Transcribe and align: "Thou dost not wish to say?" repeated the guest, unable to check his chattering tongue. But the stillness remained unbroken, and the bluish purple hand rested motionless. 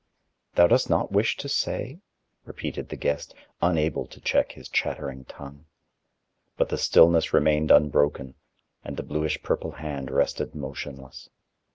"Thou 0.55 0.65
dost 0.65 0.89
not 0.89 1.11
wish 1.11 1.37
to 1.37 1.47
say?" 1.47 1.99
repeated 2.43 2.89
the 2.89 2.95
guest, 2.95 3.35
unable 3.61 4.07
to 4.07 4.19
check 4.19 4.51
his 4.53 4.67
chattering 4.67 5.25
tongue. 5.25 5.65
But 6.57 6.69
the 6.69 6.79
stillness 6.79 7.33
remained 7.33 7.69
unbroken, 7.69 8.33
and 8.83 8.97
the 8.97 9.03
bluish 9.03 9.43
purple 9.43 9.69
hand 9.73 10.09
rested 10.09 10.55
motionless. 10.55 11.29